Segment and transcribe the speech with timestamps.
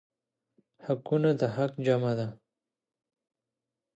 [0.85, 2.27] حقونه د حق جمع ده.